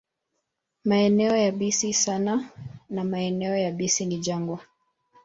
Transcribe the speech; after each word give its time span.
Maeneo 0.85 1.35
yabisi 1.45 1.93
sana 1.93 2.33
na 2.89 3.03
maeneo 3.03 3.55
yabisi 3.55 4.05
ni 4.05 4.17
jangwa. 4.17 4.59